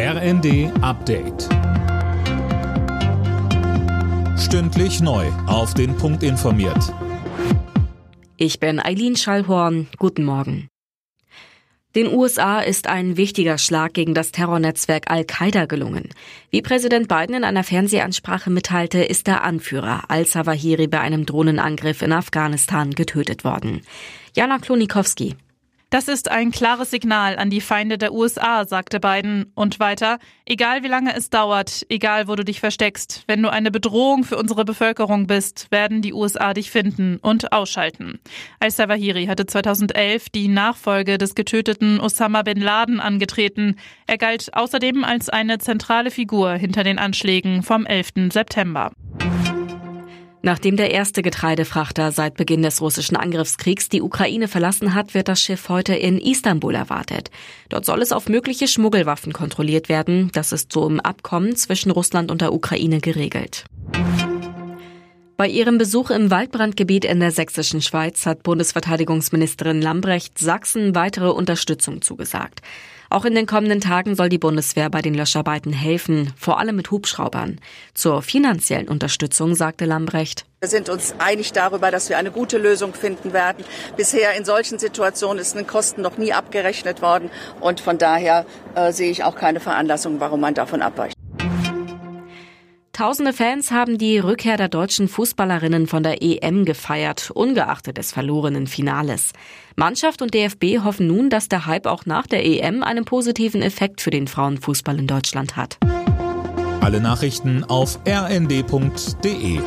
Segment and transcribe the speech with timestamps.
[0.00, 1.48] RND Update.
[4.38, 5.26] Stündlich neu.
[5.48, 6.94] Auf den Punkt informiert.
[8.36, 9.88] Ich bin Eileen Schallhorn.
[9.98, 10.68] Guten Morgen.
[11.96, 16.10] Den USA ist ein wichtiger Schlag gegen das Terrornetzwerk Al-Qaida gelungen.
[16.50, 22.12] Wie Präsident Biden in einer Fernsehansprache mitteilte, ist der Anführer al-Zawahiri bei einem Drohnenangriff in
[22.12, 23.80] Afghanistan getötet worden.
[24.36, 25.34] Jana Klonikowski.
[25.90, 29.50] Das ist ein klares Signal an die Feinde der USA, sagte Biden.
[29.54, 33.70] Und weiter, egal wie lange es dauert, egal wo du dich versteckst, wenn du eine
[33.70, 38.20] Bedrohung für unsere Bevölkerung bist, werden die USA dich finden und ausschalten.
[38.60, 43.76] Al-Zawahiri hatte 2011 die Nachfolge des getöteten Osama bin Laden angetreten.
[44.06, 48.30] Er galt außerdem als eine zentrale Figur hinter den Anschlägen vom 11.
[48.30, 48.92] September.
[50.42, 55.40] Nachdem der erste Getreidefrachter seit Beginn des russischen Angriffskriegs die Ukraine verlassen hat, wird das
[55.40, 57.30] Schiff heute in Istanbul erwartet.
[57.68, 60.30] Dort soll es auf mögliche Schmuggelwaffen kontrolliert werden.
[60.32, 63.64] Das ist so im Abkommen zwischen Russland und der Ukraine geregelt.
[65.36, 72.02] Bei ihrem Besuch im Waldbrandgebiet in der sächsischen Schweiz hat Bundesverteidigungsministerin Lambrecht Sachsen weitere Unterstützung
[72.02, 72.60] zugesagt.
[73.10, 76.90] Auch in den kommenden Tagen soll die Bundeswehr bei den Löscharbeiten helfen, vor allem mit
[76.90, 77.58] Hubschraubern.
[77.94, 80.44] Zur finanziellen Unterstützung sagte Lambrecht.
[80.60, 83.64] Wir sind uns einig darüber, dass wir eine gute Lösung finden werden.
[83.96, 88.92] Bisher in solchen Situationen ist den Kosten noch nie abgerechnet worden und von daher äh,
[88.92, 91.17] sehe ich auch keine Veranlassung, warum man davon abweicht.
[92.98, 98.66] Tausende Fans haben die Rückkehr der deutschen Fußballerinnen von der EM gefeiert, ungeachtet des verlorenen
[98.66, 99.34] Finales.
[99.76, 104.00] Mannschaft und DFB hoffen nun, dass der Hype auch nach der EM einen positiven Effekt
[104.00, 105.78] für den Frauenfußball in Deutschland hat.
[106.80, 109.60] Alle Nachrichten auf rnd.de